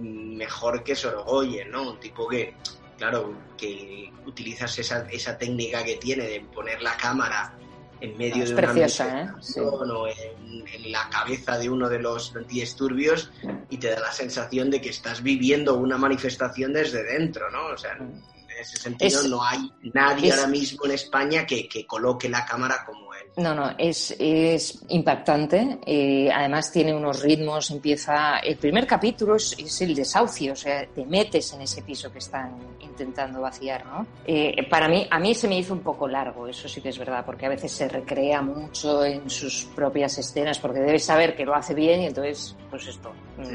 mejor 0.00 0.82
que 0.82 0.96
Sorogoyen, 0.96 1.70
¿no? 1.70 1.90
Un 1.90 2.00
tipo 2.00 2.26
que, 2.26 2.54
claro, 3.02 3.34
que 3.58 4.12
utilizas 4.26 4.78
esa, 4.78 5.08
esa 5.10 5.36
técnica 5.36 5.82
que 5.82 5.96
tiene 5.96 6.24
de 6.24 6.40
poner 6.40 6.80
la 6.82 6.96
cámara 6.96 7.52
en 8.00 8.16
medio 8.16 8.44
de 8.44 8.54
una 8.54 8.74
¿eh? 8.76 9.28
o 9.60 10.06
en, 10.06 10.92
la 10.92 11.08
cabeza 11.08 11.58
de 11.58 11.68
uno 11.68 11.88
de 11.88 11.98
los 11.98 12.34
antidisturbios 12.36 13.32
y 13.70 13.78
te 13.78 13.90
da 13.90 13.98
la 13.98 14.12
sensación 14.12 14.70
de 14.70 14.80
que 14.80 14.90
estás 14.90 15.20
viviendo 15.20 15.74
una 15.74 15.98
manifestación 15.98 16.72
desde 16.72 17.02
dentro, 17.02 17.50
¿no? 17.50 17.66
O 17.74 17.76
sea, 17.76 17.96
en 17.96 18.22
ese 18.60 18.76
sentido 18.76 19.26
no 19.26 19.42
hay 19.42 19.72
nadie 19.94 20.32
ahora 20.32 20.46
mismo 20.46 20.84
en 20.84 20.92
España 20.92 21.44
que, 21.44 21.68
que 21.68 21.84
coloque 21.84 22.28
la 22.28 22.44
cámara 22.44 22.84
como 22.86 23.11
no, 23.36 23.54
no, 23.54 23.70
es, 23.78 24.14
es 24.18 24.82
impactante. 24.88 25.78
Eh, 25.86 26.30
además 26.32 26.70
tiene 26.70 26.94
unos 26.94 27.22
ritmos, 27.22 27.70
empieza... 27.70 28.38
El 28.40 28.56
primer 28.56 28.86
capítulo 28.86 29.36
es, 29.36 29.80
el 29.80 29.94
desahucio, 29.94 30.52
o 30.52 30.56
sea, 30.56 30.86
te 30.86 31.06
metes 31.06 31.52
en 31.54 31.62
ese 31.62 31.82
piso 31.82 32.12
que 32.12 32.18
están 32.18 32.58
intentando 32.80 33.40
vaciar, 33.40 33.86
¿no? 33.86 34.06
Eh, 34.26 34.66
para 34.68 34.86
mí, 34.86 35.06
a 35.10 35.18
mí 35.18 35.34
se 35.34 35.48
me 35.48 35.58
hizo 35.58 35.72
un 35.72 35.80
poco 35.80 36.06
largo, 36.06 36.46
eso 36.46 36.68
sí 36.68 36.82
que 36.82 36.90
es 36.90 36.98
verdad, 36.98 37.24
porque 37.24 37.46
a 37.46 37.48
veces 37.48 37.72
se 37.72 37.88
recrea 37.88 38.42
mucho 38.42 39.02
en 39.04 39.30
sus 39.30 39.64
propias 39.74 40.18
escenas, 40.18 40.58
porque 40.58 40.80
debes 40.80 41.04
saber 41.04 41.34
que 41.34 41.46
lo 41.46 41.54
hace 41.54 41.74
bien 41.74 42.02
y 42.02 42.06
entonces, 42.06 42.54
pues 42.68 42.86
esto, 42.86 43.12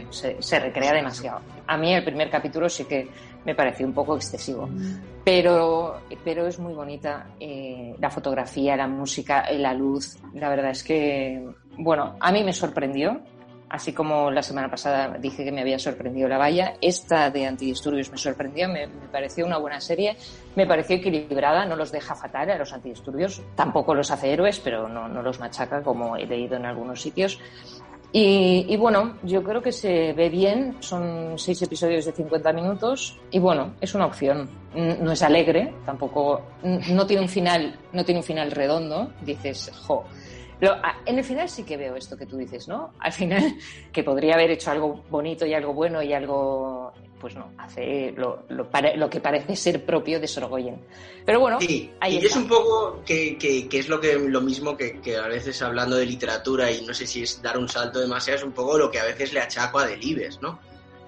se, 0.10 0.42
se 0.42 0.60
recrea 0.60 0.94
demasiado. 0.94 1.42
A 1.68 1.78
mí 1.78 1.94
el 1.94 2.04
primer 2.04 2.32
capítulo 2.32 2.68
sí 2.68 2.86
que 2.86 3.08
me 3.46 3.56
pareció 3.56 3.86
un 3.86 3.94
poco 3.94 4.16
excesivo. 4.16 4.70
Pero, 5.24 6.02
pero 6.24 6.48
es 6.48 6.60
muy 6.60 6.74
bonita 6.74 7.28
eh, 7.40 7.96
la 8.00 8.10
fotografía, 8.10 8.76
la 8.76 8.88
música, 8.88 9.52
la 9.52 9.74
luz. 9.74 10.18
La 10.34 10.50
verdad 10.50 10.72
es 10.72 10.84
que, 10.84 11.46
bueno, 11.78 12.16
a 12.20 12.32
mí 12.32 12.44
me 12.44 12.54
sorprendió. 12.54 13.20
Así 13.70 13.92
como 13.92 14.32
la 14.32 14.42
semana 14.42 14.72
pasada 14.72 15.18
dije 15.20 15.44
que 15.44 15.52
me 15.52 15.60
había 15.60 15.78
sorprendido 15.78 16.30
La 16.30 16.38
Valla, 16.38 16.76
esta 16.80 17.30
de 17.30 17.46
Antidisturbios 17.46 18.10
me 18.10 18.18
sorprendió, 18.18 18.70
me, 18.70 18.88
pareció 19.12 19.46
una 19.46 19.58
buena 19.58 19.82
serie, 19.82 20.16
me 20.56 20.66
pareció 20.66 20.96
equilibrada, 20.96 21.66
no 21.66 21.76
los 21.76 21.92
deja 21.92 22.16
fatal 22.16 22.50
a 22.50 22.58
los 22.58 22.72
antidisturbios, 22.72 23.42
tampoco 23.56 23.94
los 23.94 24.10
hace 24.10 24.32
héroes, 24.32 24.62
pero 24.62 24.88
no, 24.88 25.10
no 25.10 25.22
los 25.22 25.42
machaca 25.42 25.84
como 25.84 26.16
he 26.16 26.26
leído 26.26 26.56
en 26.56 26.66
algunos 26.66 27.02
sitios. 27.02 27.42
Y, 28.12 28.76
bueno, 28.78 29.18
yo 29.24 29.44
creo 29.44 29.62
que 29.62 29.72
se 29.72 30.14
ve 30.14 30.30
bien, 30.30 30.78
son 30.80 31.38
seis 31.38 31.62
episodios 31.62 32.06
de 32.06 32.14
50 32.14 32.54
minutos 32.54 33.20
y 33.32 33.40
bueno, 33.40 33.76
es 33.82 33.94
una 33.96 34.06
opción. 34.06 34.50
No 34.74 35.12
es 35.12 35.22
alegre, 35.22 35.74
tampoco, 35.86 36.42
no 36.64 37.06
tiene 37.06 37.24
un 37.24 37.30
final, 37.30 37.78
no 37.92 38.06
tiene 38.06 38.20
un 38.20 38.24
final 38.24 38.52
redondo, 38.52 39.12
dices, 39.22 39.72
jo. 39.86 40.06
en 41.06 41.18
el 41.18 41.24
final 41.24 41.50
sí 41.50 41.64
que 41.64 41.78
veo 41.78 41.96
esto 41.96 42.16
que 42.16 42.26
tú 42.26 42.38
dices, 42.38 42.68
¿no? 42.68 42.92
Al 43.00 43.12
final, 43.12 43.56
que 43.92 44.04
podría 44.04 44.36
haber 44.36 44.52
hecho 44.52 44.72
algo 44.72 45.04
bonito 45.10 45.46
y 45.46 45.54
algo 45.54 45.74
bueno 45.74 46.02
y 46.02 46.14
algo 46.14 46.87
pues 47.20 47.36
no, 47.36 47.52
hace 47.58 48.14
lo, 48.16 48.46
lo, 48.50 49.10
que 49.10 49.20
parece 49.20 49.56
ser 49.56 49.86
propio 49.86 50.20
de 50.20 50.28
Sorogoyen. 50.28 50.82
Pero 51.26 51.40
bueno, 51.40 51.60
sí, 51.60 51.92
y 52.08 52.18
es 52.18 52.36
un 52.36 52.48
poco 52.48 53.04
que, 53.06 53.38
que, 53.38 53.68
es 53.72 53.90
lo 53.90 54.00
que 54.00 54.16
lo 54.16 54.42
mismo 54.42 54.78
que, 54.78 55.02
que, 55.02 55.18
a 55.18 55.28
veces 55.28 55.62
hablando 55.62 55.96
de 55.96 56.06
literatura 56.06 56.72
y 56.72 56.86
no 56.86 56.94
sé 56.94 57.08
si 57.08 57.24
es 57.24 57.42
dar 57.42 57.58
un 57.58 57.68
salto 57.68 58.00
demasiado, 58.00 58.38
es 58.38 58.44
un 58.44 58.54
poco 58.54 58.78
lo 58.78 58.92
que 58.92 59.00
a 59.00 59.06
veces 59.06 59.34
le 59.34 59.40
achaco 59.40 59.80
a 59.80 59.88
Delibes, 59.88 60.42
¿no? 60.42 60.60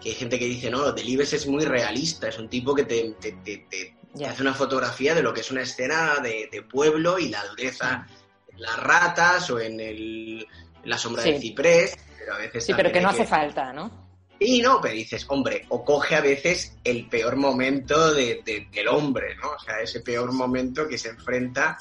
Que 0.01 0.09
hay 0.09 0.15
gente 0.15 0.39
que 0.39 0.45
dice, 0.45 0.69
no, 0.69 0.91
Delibes 0.91 1.33
es 1.33 1.47
muy 1.47 1.65
realista, 1.65 2.29
es 2.29 2.39
un 2.39 2.49
tipo 2.49 2.73
que 2.73 2.83
te, 2.83 3.15
te, 3.19 3.33
te, 3.43 3.95
hace 4.25 4.41
una 4.41 4.53
fotografía 4.53 5.13
de 5.13 5.21
lo 5.21 5.33
que 5.33 5.41
es 5.41 5.51
una 5.51 5.61
escena 5.61 6.15
de, 6.21 6.63
pueblo 6.69 7.19
y 7.19 7.29
la 7.29 7.45
dureza 7.45 8.07
en 8.47 8.61
las 8.61 8.77
ratas 8.77 9.49
o 9.51 9.59
en, 9.59 9.79
el, 9.79 10.47
la 10.83 10.97
sombra 10.97 11.23
del 11.23 11.39
ciprés, 11.39 11.97
pero 12.17 12.33
a 12.33 12.37
veces... 12.37 12.65
Sí, 12.65 12.73
pero 12.75 12.91
que 12.91 13.01
no 13.01 13.09
hace 13.09 13.25
falta, 13.25 13.71
¿no? 13.73 13.98
Y 14.39 14.61
no, 14.61 14.79
pero 14.81 14.93
dices, 14.93 15.25
hombre, 15.27 15.65
o 15.69 15.83
coge 15.83 16.15
a 16.15 16.21
veces 16.21 16.77
el 16.83 17.07
peor 17.07 17.35
momento 17.35 18.13
de, 18.13 18.41
del 18.71 18.87
hombre, 18.87 19.35
¿no? 19.35 19.49
O 19.51 19.59
sea, 19.59 19.81
ese 19.81 19.99
peor 19.99 20.31
momento 20.31 20.87
que 20.87 20.97
se 20.97 21.09
enfrenta 21.09 21.77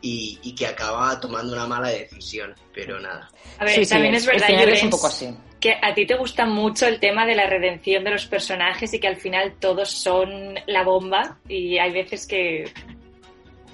y, 0.00 0.38
y, 0.42 0.54
que 0.54 0.66
acaba 0.66 1.20
tomando 1.20 1.52
una 1.52 1.66
mala 1.66 1.88
decisión, 1.88 2.54
pero 2.74 2.98
nada. 2.98 3.30
A 3.58 3.64
ver, 3.66 3.86
también 3.86 4.14
es 4.14 4.24
verdad, 4.24 4.48
es 4.50 4.82
un 4.82 4.88
poco 4.88 5.08
así. 5.08 5.28
que 5.60 5.74
a 5.74 5.92
ti 5.94 6.06
te 6.06 6.16
gusta 6.16 6.46
mucho 6.46 6.86
el 6.86 6.98
tema 6.98 7.26
de 7.26 7.34
la 7.34 7.46
redención 7.46 8.02
de 8.02 8.12
los 8.12 8.24
personajes 8.24 8.94
y 8.94 8.98
que 8.98 9.08
al 9.08 9.16
final 9.16 9.56
todos 9.60 9.90
son 9.90 10.54
la 10.66 10.82
bomba 10.84 11.38
y 11.48 11.76
hay 11.76 11.92
veces 11.92 12.26
que... 12.26 12.72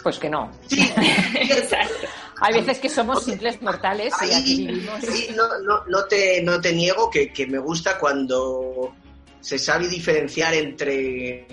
Pues 0.02 0.18
que 0.18 0.28
no. 0.28 0.50
Exacto. 0.71 2.09
Hay 2.40 2.55
veces 2.55 2.78
que 2.78 2.88
somos 2.88 3.25
simples 3.25 3.61
mortales 3.62 4.12
y 4.23 4.35
aquí 4.35 4.66
vivimos. 4.66 5.00
Sí, 5.00 5.28
no, 5.35 5.59
no, 5.61 5.85
no, 5.87 6.05
te, 6.05 6.43
no 6.43 6.61
te 6.61 6.73
niego 6.73 7.11
que, 7.11 7.33
que, 7.33 7.47
me 7.47 7.59
gusta 7.59 7.99
cuando 7.99 8.95
se 9.40 9.59
sabe 9.59 9.88
diferenciar 9.88 10.55
entre, 10.55 11.47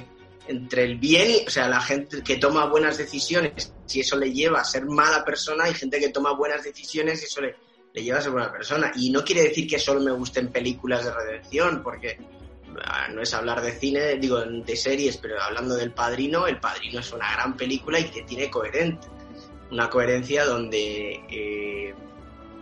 entre 0.47 0.83
el 0.83 0.97
bien 0.97 1.31
y, 1.31 1.47
o 1.47 1.49
sea, 1.49 1.67
la 1.67 1.79
gente 1.79 2.21
que 2.21 2.37
toma 2.37 2.65
buenas 2.65 2.97
decisiones, 2.97 3.73
si 3.85 4.01
eso 4.01 4.17
le 4.17 4.33
lleva 4.33 4.59
a 4.59 4.65
ser 4.65 4.85
mala 4.85 5.23
persona, 5.23 5.65
hay 5.65 5.73
gente 5.73 5.99
que 5.99 6.09
toma 6.09 6.33
buenas 6.33 6.63
decisiones 6.63 7.21
y 7.21 7.25
eso 7.25 7.41
le, 7.41 7.55
le 7.93 8.03
lleva 8.03 8.19
a 8.19 8.21
ser 8.21 8.31
buena 8.31 8.51
persona. 8.51 8.91
Y 8.95 9.09
no 9.09 9.23
quiere 9.23 9.43
decir 9.43 9.67
que 9.67 9.79
solo 9.79 10.01
me 10.01 10.11
gusten 10.11 10.51
películas 10.51 11.05
de 11.05 11.13
redención, 11.13 11.81
porque 11.81 12.17
ah, 12.83 13.07
no 13.09 13.21
es 13.21 13.33
hablar 13.33 13.61
de 13.61 13.71
cine, 13.71 14.15
digo, 14.15 14.41
de 14.41 14.75
series, 14.75 15.15
pero 15.15 15.41
hablando 15.41 15.75
del 15.75 15.93
Padrino, 15.93 16.45
El 16.45 16.59
Padrino 16.59 16.99
es 16.99 17.13
una 17.13 17.31
gran 17.31 17.55
película 17.55 17.99
y 17.99 18.05
que 18.05 18.23
tiene 18.23 18.49
coherente 18.49 19.07
una 19.73 19.89
coherencia 19.89 20.45
donde, 20.45 21.23
eh, 21.29 21.95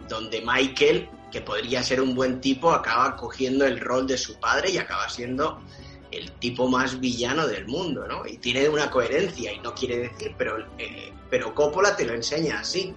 donde 0.07 0.41
Michael, 0.41 1.09
que 1.29 1.41
podría 1.41 1.83
ser 1.83 2.01
un 2.01 2.15
buen 2.15 2.39
tipo, 2.39 2.71
acaba 2.71 3.17
cogiendo 3.17 3.65
el 3.65 3.79
rol 3.81 4.07
de 4.07 4.17
su 4.17 4.39
padre 4.39 4.71
y 4.71 4.77
acaba 4.77 5.09
siendo 5.09 5.61
el 6.09 6.31
tipo 6.33 6.69
más 6.69 6.99
villano 6.99 7.47
del 7.47 7.67
mundo, 7.67 8.07
¿no? 8.07 8.25
Y 8.25 8.37
tiene 8.37 8.67
una 8.69 8.89
coherencia 8.89 9.51
y 9.51 9.59
no 9.59 9.75
quiere 9.75 9.99
decir, 9.99 10.33
pero, 10.37 10.65
eh, 10.77 11.11
pero 11.29 11.53
Coppola 11.53 11.95
te 11.95 12.05
lo 12.05 12.13
enseña 12.13 12.59
así. 12.59 12.93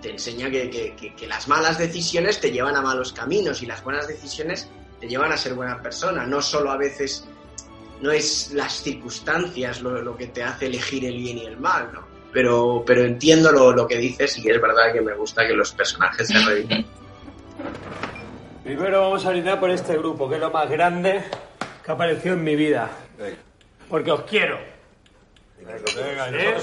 Te 0.00 0.10
enseña 0.10 0.48
que, 0.50 0.70
que, 0.70 1.14
que, 1.14 1.26
las 1.26 1.48
malas 1.48 1.78
decisiones 1.78 2.40
te 2.40 2.52
llevan 2.52 2.76
a 2.76 2.82
malos 2.82 3.12
caminos 3.12 3.62
y 3.62 3.66
las 3.66 3.82
buenas 3.82 4.06
decisiones 4.06 4.68
te 5.00 5.08
llevan 5.08 5.32
a 5.32 5.36
ser 5.36 5.54
buena 5.54 5.82
persona. 5.82 6.24
No 6.26 6.40
solo 6.40 6.70
a 6.70 6.76
veces, 6.76 7.24
no 8.00 8.12
es 8.12 8.52
las 8.52 8.82
circunstancias 8.82 9.80
lo, 9.80 10.02
lo 10.02 10.16
que 10.16 10.26
te 10.28 10.44
hace 10.44 10.66
elegir 10.66 11.04
el 11.06 11.16
bien 11.16 11.38
y 11.38 11.46
el 11.46 11.56
mal, 11.56 11.90
¿no? 11.92 12.15
Pero, 12.36 12.84
pero 12.86 13.02
entiendo 13.02 13.50
lo, 13.50 13.72
lo 13.72 13.88
que 13.88 13.96
dices 13.96 14.36
y 14.36 14.50
es 14.50 14.60
verdad 14.60 14.92
que 14.92 15.00
me 15.00 15.14
gusta 15.14 15.46
que 15.46 15.54
los 15.54 15.72
personajes 15.72 16.28
se 16.28 16.38
revivan. 16.38 16.84
Primero 18.62 19.00
vamos 19.00 19.24
a 19.24 19.30
brindar 19.30 19.58
por 19.58 19.70
este 19.70 19.96
grupo, 19.96 20.28
que 20.28 20.34
es 20.34 20.40
lo 20.42 20.50
más 20.50 20.68
grande 20.68 21.24
que 21.82 21.90
ha 21.90 21.94
aparecido 21.94 22.34
en 22.34 22.44
mi 22.44 22.54
vida. 22.54 22.90
Porque 23.88 24.12
os 24.12 24.20
quiero. 24.24 24.58
¿Eh? 25.66 26.56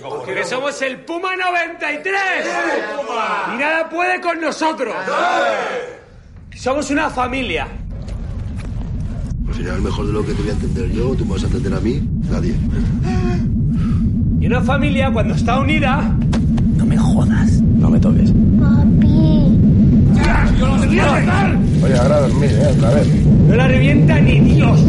Porque 0.00 0.44
somos 0.44 0.80
el 0.82 1.00
Puma 1.00 1.34
93. 1.34 2.14
Y 3.52 3.56
nada 3.58 3.88
puede 3.88 4.20
con 4.20 4.40
nosotros. 4.40 4.94
Somos 6.54 6.88
una 6.90 7.10
familia. 7.10 7.66
Al 9.48 9.54
final, 9.54 9.82
mejor 9.82 10.06
de 10.06 10.12
lo 10.12 10.24
que 10.24 10.34
te 10.34 10.42
voy 10.42 10.50
a 10.50 10.52
entender 10.52 10.92
yo, 10.92 11.16
tú 11.16 11.24
me 11.24 11.32
vas 11.32 11.42
a 11.42 11.46
entender 11.46 11.74
a 11.74 11.80
mí, 11.80 12.00
nadie. 12.30 12.54
Y 14.46 14.48
una 14.48 14.60
familia, 14.60 15.10
cuando 15.12 15.34
está 15.34 15.58
unida. 15.58 16.02
No 16.76 16.86
me 16.86 16.96
jodas. 16.96 17.60
No 17.62 17.90
me 17.90 17.98
toques. 17.98 18.32
¡Yo 20.56 20.66
lo 20.68 20.78
tendría 20.78 21.02
que 21.02 21.10
matar! 21.10 21.58
Oye, 21.82 21.98
ahora 21.98 22.20
dormir, 22.20 22.50
¿eh? 22.52 22.72
Otra 22.76 22.90
vez. 22.90 23.26
No 23.26 23.56
la 23.56 23.66
revienta 23.66 24.20
ni 24.20 24.38
Dios. 24.38 24.80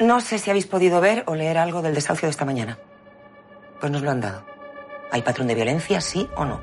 No 0.00 0.20
sé 0.20 0.40
si 0.40 0.50
habéis 0.50 0.66
podido 0.66 1.00
ver 1.00 1.22
o 1.28 1.36
leer 1.36 1.56
algo 1.56 1.82
del 1.82 1.94
desahucio 1.94 2.26
de 2.26 2.30
esta 2.32 2.44
mañana. 2.44 2.76
Pues 3.80 3.92
nos 3.92 4.02
lo 4.02 4.10
han 4.10 4.20
dado. 4.20 4.42
¿Hay 5.12 5.22
patrón 5.22 5.46
de 5.46 5.54
violencia, 5.54 6.00
sí 6.00 6.26
o 6.34 6.44
no? 6.44 6.60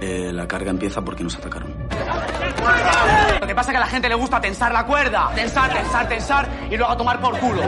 Eh, 0.00 0.32
la 0.32 0.48
carga 0.48 0.72
empieza 0.72 1.00
porque 1.02 1.22
nos 1.22 1.36
atacaron. 1.36 1.72
Lo 3.40 3.46
que 3.46 3.54
pasa 3.54 3.70
es 3.70 3.72
que 3.72 3.76
a 3.76 3.80
la 3.80 3.86
gente 3.86 4.08
le 4.08 4.14
gusta 4.14 4.40
tensar 4.40 4.72
la 4.72 4.84
cuerda. 4.86 5.30
Tensar, 5.34 5.72
tensar, 5.72 6.08
tensar 6.08 6.48
y 6.70 6.76
luego 6.76 6.92
a 6.92 6.96
tomar 6.96 7.20
por 7.20 7.38
culo. 7.38 7.62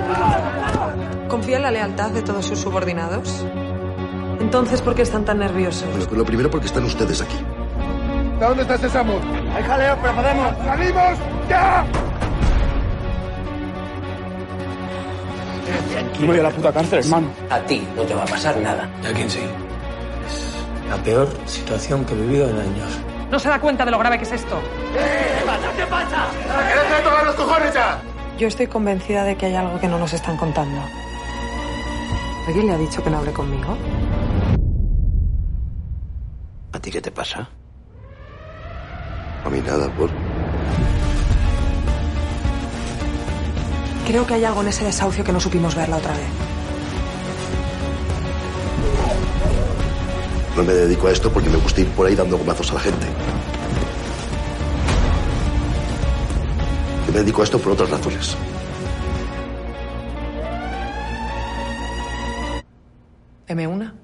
¿Confía 1.29 1.57
en 1.57 1.63
la 1.63 1.71
lealtad 1.71 2.11
de 2.11 2.23
todos 2.23 2.47
sus 2.47 2.59
subordinados? 2.61 3.45
Entonces, 4.41 4.83
¿por 4.83 4.95
qué 4.95 5.03
están 5.03 5.25
tan 5.25 5.39
nerviosos? 5.39 5.89
Bueno, 5.89 6.07
lo 6.13 6.25
primero 6.25 6.51
porque 6.51 6.67
están 6.67 6.85
ustedes 6.85 7.21
aquí. 7.21 7.39
¿Dónde 8.39 8.63
está 8.63 8.75
ese 8.75 8.91
Samu? 8.91 9.15
Hay 9.55 9.63
jaleo, 9.63 9.97
pero 10.01 10.15
podemos. 10.15 10.57
¡Salimos! 10.65 11.19
¡Ya! 11.49 11.85
Yo 16.21 16.27
voy 16.27 16.39
a 16.39 16.43
la 16.43 16.51
puta 16.51 16.73
cárcel, 16.73 17.01
hermano. 17.01 17.29
A 17.51 17.59
ti 17.61 17.87
no 17.97 18.03
te 18.03 18.15
va 18.15 18.23
a 18.23 18.27
pasar 18.27 18.57
nada. 18.59 18.89
¿Y 19.03 19.07
a 19.07 19.13
quién 19.13 19.31
sí? 19.31 19.41
Es 20.27 20.89
la 20.89 20.97
peor 21.03 21.29
situación 21.47 22.05
que 22.05 22.15
he 22.15 22.17
vivido 22.17 22.49
en 22.49 22.59
años. 22.59 23.14
¿No 23.31 23.39
se 23.39 23.49
da 23.49 23.61
cuenta 23.61 23.85
de 23.85 23.91
lo 23.91 23.99
grave 23.99 24.19
que 24.19 24.25
es 24.25 24.33
esto? 24.33 24.61
¿Qué 24.93 25.45
pasa? 25.47 25.73
¿Qué 25.77 25.87
pasa? 25.87 26.27
¡Quédate 26.69 26.95
de 26.95 27.03
tocar 27.03 27.27
los 27.27 27.35
cojones 27.35 27.75
ya! 27.75 28.01
Yo 28.39 28.49
estoy 28.49 28.67
convencida 28.67 29.25
de 29.25 29.37
que 29.37 29.47
hay 29.47 29.55
algo 29.55 29.81
que 29.81 29.89
no 29.89 29.99
nos 29.99 30.13
están 30.13 30.37
contando. 30.37 30.81
¿Alguien 32.47 32.67
le 32.67 32.73
ha 32.75 32.79
dicho 32.79 33.03
que 33.03 33.11
no 33.11 33.19
hable 33.19 33.33
conmigo? 33.33 33.77
¿A 36.73 36.79
ti 36.79 36.91
qué 36.91 37.01
te 37.01 37.11
pasa? 37.11 37.49
A 39.45 39.51
mí 39.51 39.61
nada, 39.61 39.89
por... 39.91 40.11
Creo 44.07 44.27
que 44.27 44.35
hay 44.35 44.45
algo 44.45 44.61
en 44.61 44.69
ese 44.69 44.85
desahucio 44.85 45.25
que 45.25 45.33
no 45.33 45.41
supimos 45.41 45.75
ver 45.75 45.89
la 45.89 45.97
otra 45.97 46.13
vez. 46.13 46.29
No 50.57 50.63
me 50.63 50.73
dedico 50.73 51.09
a 51.09 51.11
esto 51.11 51.33
porque 51.33 51.51
me 51.51 51.57
gusta 51.57 51.81
ir 51.81 51.89
por 51.91 52.07
ahí 52.07 52.15
dando 52.15 52.39
gomazos 52.39 52.71
a 52.71 52.75
la 52.75 52.81
gente. 52.81 53.07
Yo 57.07 57.13
me 57.13 57.19
dedico 57.19 57.41
a 57.41 57.45
esto 57.45 57.59
por 57.59 57.73
otras 57.73 57.91
razones. 57.91 58.37
¿M 63.49 63.67
una? 63.67 64.04